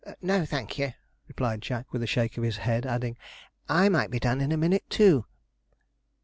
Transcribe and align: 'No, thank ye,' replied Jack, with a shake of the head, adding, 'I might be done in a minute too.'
'No, 0.19 0.47
thank 0.47 0.79
ye,' 0.79 0.95
replied 1.27 1.61
Jack, 1.61 1.93
with 1.93 2.01
a 2.01 2.07
shake 2.07 2.35
of 2.35 2.41
the 2.41 2.49
head, 2.59 2.87
adding, 2.87 3.17
'I 3.69 3.89
might 3.89 4.09
be 4.09 4.17
done 4.17 4.41
in 4.41 4.51
a 4.51 4.57
minute 4.57 4.89
too.' 4.89 5.25